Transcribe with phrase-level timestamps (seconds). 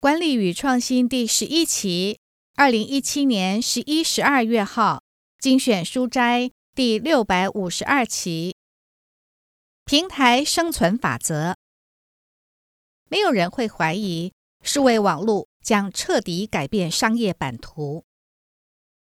[0.00, 2.20] 管理与创新第十一期，
[2.54, 5.02] 二零一七年十一、十二月号
[5.40, 8.54] 精选书斋第六百五十二期。
[9.84, 11.56] 平台生存法则，
[13.08, 14.32] 没有人会怀疑
[14.62, 18.04] 数位网络将彻底改变商业版图。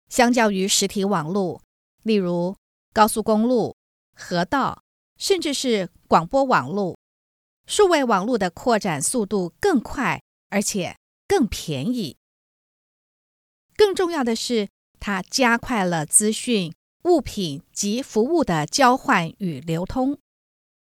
[0.09, 1.61] 相较于实体网络，
[2.02, 2.57] 例如
[2.95, 3.77] 高速公路、
[4.14, 4.82] 河道，
[5.18, 6.96] 甚至是广播网络，
[7.66, 10.23] 数位网络的扩展速度更快。
[10.50, 10.96] 而且
[11.26, 12.16] 更便宜。
[13.76, 20.18] 更重要的是，它加快了资讯、物品及服务的交换与流通，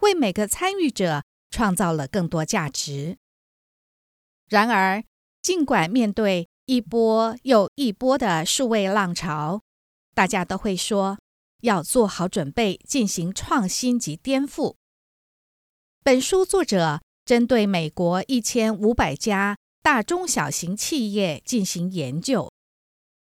[0.01, 3.19] 为每个参与者创造了更多价值。
[4.49, 5.03] 然而，
[5.43, 9.63] 尽管面对一波又一波的数位浪潮，
[10.15, 11.19] 大家都会说
[11.63, 14.77] 要做好准备进行创新及颠覆。
[16.05, 17.01] 本书作者。
[17.27, 22.53] 针对美国一千五百家大中小型企业进行研究，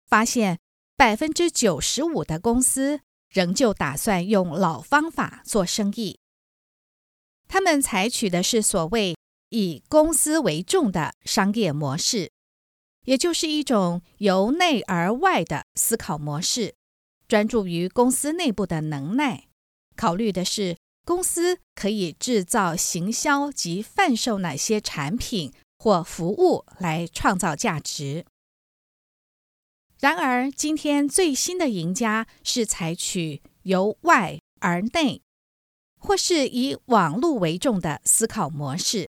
[0.07, 0.59] 发现
[0.97, 6.19] 百分之九十五的公司仍旧打算用老方法做生意。
[7.47, 9.15] 他们采取的是所谓
[9.51, 12.33] 以公司为重的商业模式，
[13.05, 16.75] 也就是一种由内而外的思考模式，
[17.29, 19.49] 专注于公司内部的能耐，
[19.95, 20.79] 考虑的是。
[21.11, 28.25] 公司可以制造、行销及贩售哪些产品或服务来创造价值？
[29.99, 35.21] 然而，今天最新的赢家是采取由外而内，
[35.99, 39.09] 或是以网络为重的思考模式，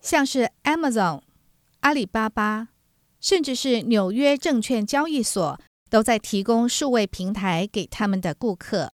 [0.00, 1.20] 像是 Amazon、
[1.80, 2.68] 阿里巴巴，
[3.20, 8.93] 甚至是纽约证券交易所，都在提供数位平台给他们的顾客。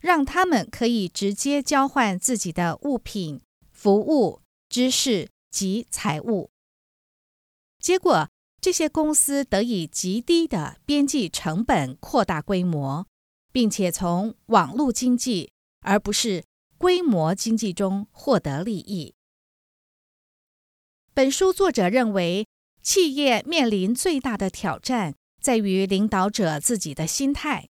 [0.00, 3.40] 让他们可以直接交换自己的物品、
[3.72, 6.50] 服务、知识及财物。
[7.80, 8.28] 结果，
[8.60, 13.06] 这些公司得以极低的边际成本扩大规模，
[13.52, 16.44] 并且从网络经济而不是
[16.76, 19.14] 规模经济中获得利益。
[21.14, 22.46] 本书作者认为，
[22.82, 27.68] 企业面临最大的挑战在于领导者自己的心态。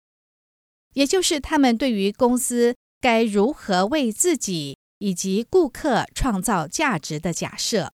[0.95, 7.93] 也就是他们对于公司该如何为自己以及顾客创造价值的假设。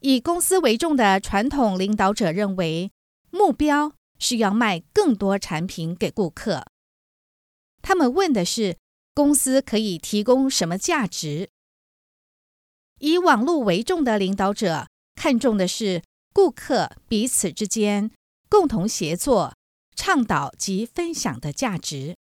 [0.00, 2.92] 以公司为重的传统领导者认为，
[3.30, 6.64] 目标是要卖更多产品给顾客。
[7.82, 8.76] 他们问的是
[9.12, 11.50] 公司可以提供什么价值。
[13.00, 14.86] 以网络为重的领导者
[15.16, 18.12] 看重的是顾客彼此之间
[18.48, 19.57] 共同协作。
[20.08, 22.16] 倡导及分享的价值。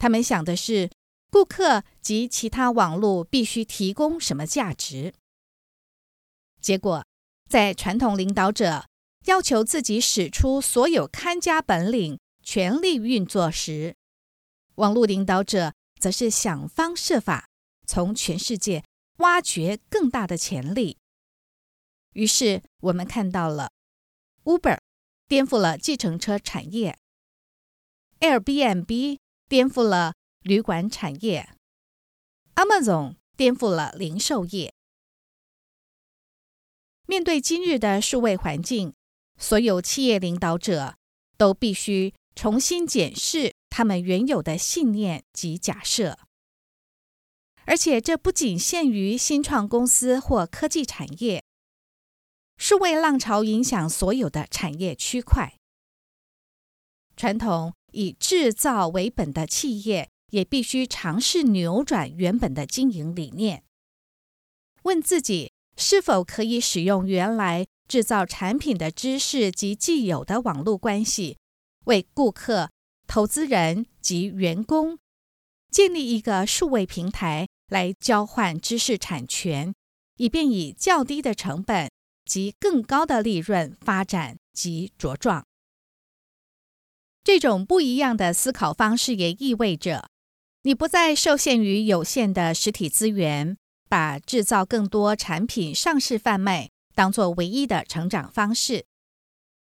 [0.00, 0.90] 他们想的是，
[1.30, 5.14] 顾客及其他网络必须提供什么价值。
[6.60, 7.06] 结果，
[7.48, 8.88] 在传统领导者
[9.26, 13.94] 要求自己使出所有看家本领，全力运作时，
[14.74, 17.48] 网络领导者则是想方设法
[17.86, 18.82] 从全世界
[19.18, 20.98] 挖掘更大的潜力。
[22.14, 23.70] 于是，我们看到了
[24.42, 24.78] Uber。
[25.30, 26.98] 颠覆了计程车产业
[28.18, 29.18] ，Airbnb
[29.48, 31.50] 颠覆了旅馆产业
[32.56, 34.74] ，Amazon 颠覆了零售业。
[37.06, 38.92] 面对今日的数位环境，
[39.38, 40.96] 所有企业领导者
[41.36, 46.18] 都必须重新检视他们原有的信念及假设，
[47.66, 51.44] 而且这不仅限于新创公司或科技产业。
[52.70, 55.58] 数位浪潮影响所有的产业区块，
[57.16, 63.64] 传统以制造为本的企业也必须尝试扭转原本的经营理念，
[64.84, 71.38] 问自己是否可以使用原来制造产品的知识及既有的网络关系，
[71.86, 72.70] 为顾客、
[73.08, 74.96] 投资人及员工
[75.72, 79.74] 建立一个数位平台来交换知识产权，
[80.18, 81.90] 以便以较低的成本。
[82.30, 85.44] 及更高的利润发展及茁壮。
[87.24, 90.08] 这种不一样的思考方式也意味着，
[90.62, 93.56] 你不再受限于有限的实体资源，
[93.88, 98.86] 把制造更多产品上市贩卖当作唯一的成长方式，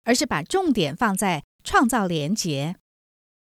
[0.04, 2.76] 而是把重点放在创造连结，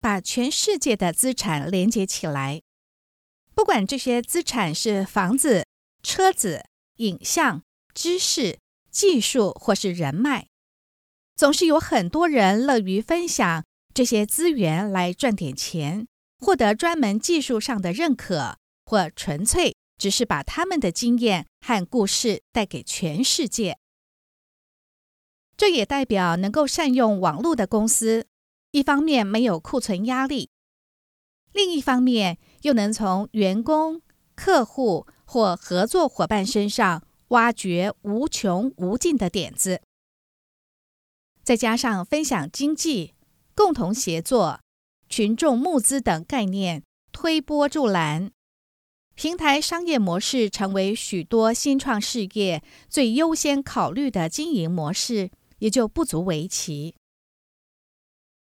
[0.00, 2.62] 把全世界的资产连接起来。
[3.54, 5.66] 不管这些资产是房子、
[6.02, 6.64] 车子、
[6.96, 7.62] 影像、
[7.92, 8.58] 知识。
[8.90, 10.48] 技术或是人脉，
[11.36, 13.64] 总是有很多人乐于分享
[13.94, 16.06] 这些资源来赚点钱，
[16.38, 23.78] 获得专门技术上的认可，或纯粹只是把他们的经验和故事带给全世界。
[25.56, 28.26] 这也代表能够善用网络的公司，
[28.70, 30.50] 一方面没有库存压力，
[31.52, 34.00] 另一方面又能从员工、
[34.34, 39.82] 客户或合作伙伴身上挖掘无穷无尽的点子。
[41.42, 43.14] 再加上分享经济、
[43.56, 44.60] 共同协作、
[45.08, 48.30] 群众募资等概念推波助澜，
[49.14, 56.94] 平台商业模式成为许多新创事业最优先考虑的经营模式，也就不足为奇。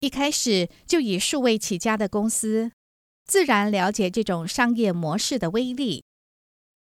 [0.00, 2.72] 一开始就以数位起家的公司，
[3.24, 6.04] 自然了解这种商业模式的威力。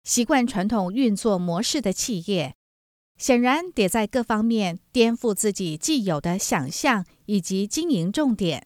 [0.07, 2.55] 习惯传统运作模式的企业，
[3.17, 8.65] 显然得在各方面颠覆自己既有的想象以及经营重点。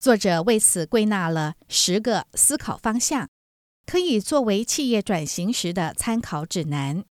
[0.00, 3.28] 作者为此归纳了十个思考方向，
[3.84, 7.04] 可以作为企业转型时的参考指南。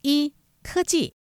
[0.00, 0.32] 一、
[0.62, 1.12] 科技，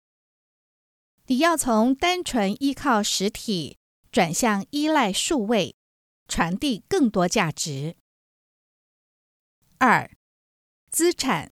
[1.26, 3.78] 你要从单纯依靠实体
[4.14, 5.76] 转向依赖数位，
[6.30, 7.98] 传递更多价值。
[9.80, 10.10] 二、
[10.90, 11.52] 资产。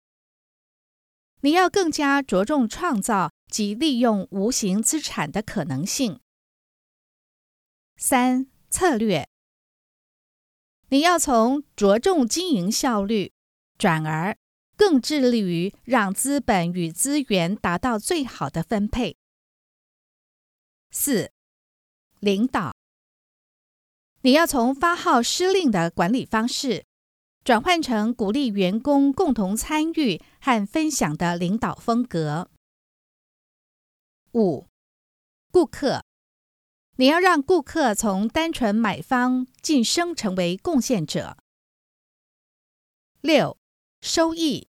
[1.40, 6.20] 你要更加着重创造及利用无形资产的可能性。
[7.96, 9.26] 三、策略。
[10.88, 13.32] 你要从着重经营效率，
[13.78, 14.37] 转而
[14.76, 19.17] 更致力于让资本与资源达到最好的分配。
[20.90, 21.32] 四、
[22.19, 22.75] 领导。
[24.22, 26.84] 你要从发号施令的管理方式，
[27.42, 32.50] 转换成鼓励员工共同参与和分享的领导风格。
[34.34, 34.69] 五、
[35.50, 36.04] 顾客，
[36.96, 41.38] 你要让顾客从单纯买方晋升成为贡献者。
[43.22, 43.56] 六、
[44.00, 44.69] 收益，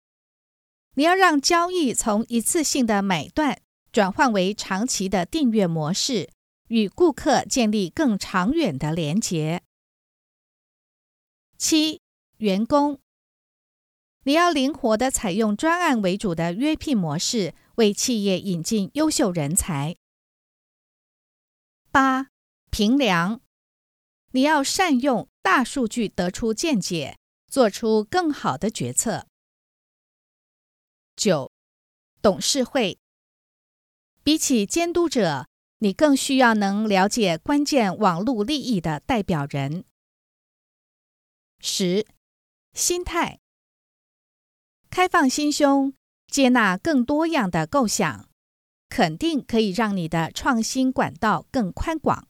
[0.95, 3.61] 你要让交易从一次性的买断
[3.91, 6.29] 转换为长期的订阅模式，
[6.67, 9.63] 与顾客建立更长远的连结。
[11.57, 12.01] 七。
[12.39, 13.01] 员工，
[14.23, 19.97] 你要灵活地采用专案为主的约聘模式，为企业引进优秀人才。
[21.91, 22.29] 八、
[22.69, 23.41] 评量，
[24.31, 27.17] 你要善用大数据得出见解，
[27.49, 29.27] 做出更好的决策。
[31.17, 31.51] 九、
[32.21, 32.97] 董事会，
[34.23, 35.49] 比起监督者，
[35.79, 39.83] 你更需要能了解关键网络利益的代表人。
[41.59, 42.07] 十。
[42.73, 43.39] 心态，
[44.89, 45.93] 开放心胸，
[46.27, 48.29] 接纳更多样的构想，
[48.87, 52.27] 肯定可以让你的创新管道更宽广。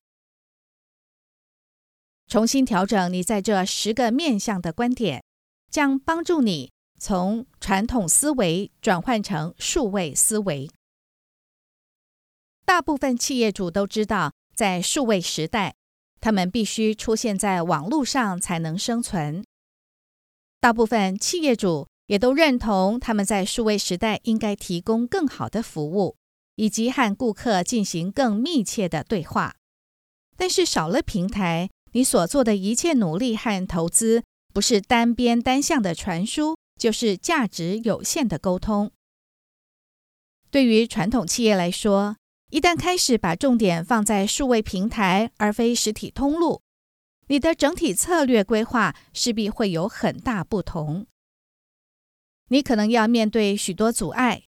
[2.28, 5.24] 重新调整你在这十个面向的观点，
[5.70, 10.70] 将帮助你从传统思维转换成数位思维。
[12.66, 15.76] 大部分企业主都知道，在数位时代，
[16.20, 19.44] 他们必须出现在网络上才能生存。
[20.60, 26.18] 大部分企业主也都认同，他们在数位时代应该提供更好的服务，
[26.56, 29.56] 以及和顾客进行更密切的对话。
[30.36, 34.24] 但是少了平台，你所做的一切努力和投资，
[34.54, 38.92] 不是单边单向的传输，就是价值有限的沟通。
[40.52, 42.18] 对于传统企业来说，
[42.50, 46.62] 一旦开始把重点放在数位平台，而非实体通路，
[47.30, 51.06] 你的整体策略规划势必会有很大不同。
[52.48, 54.46] 你可能要面对许多阻碍，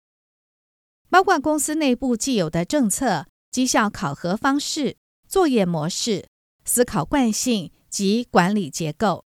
[1.08, 4.98] 包括公司内部既有的政策、绩效考核方式、
[5.28, 6.28] 作业模式、
[6.66, 9.24] 思考惯性及管理结构。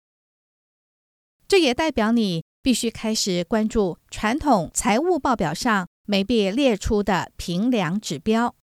[1.46, 8.56] 这也代表你必须开始关注传统财务报表上没被列出的评量指标，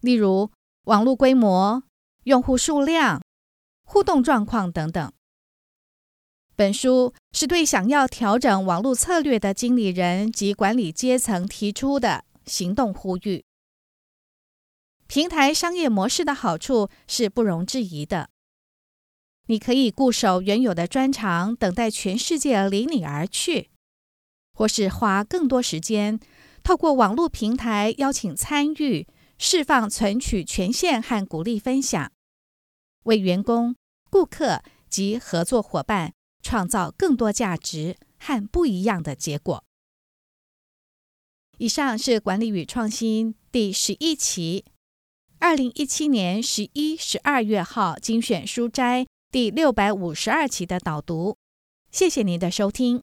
[0.00, 0.50] 例如
[0.86, 1.84] 网络规模、
[2.24, 3.22] 用户数量。
[3.90, 5.10] 互动状况等等。
[6.54, 13.44] 本书是对想要调整网络策略的经理人及管理阶层提出的行动呼吁。
[15.06, 18.28] 平台商业模式的好处是不容置疑的。
[19.46, 23.70] 你可以固守原有的专长，等待全世界离你而去，
[24.52, 26.20] 或是花更多时间，
[26.62, 29.06] 透过网络平台邀请参与，
[29.38, 32.12] 释放存取权限和鼓励分享。
[33.04, 33.74] 为员工、
[34.10, 36.12] 顾客及合作伙伴
[36.42, 39.64] 创造更多价值和不一样的结果。
[41.58, 44.64] 以上是《管理与创新》第十一期，
[45.40, 51.36] 二零一七年十一、十二月号精选书斋第六百五十二期的导读。
[51.90, 52.96] 谢谢您的收听。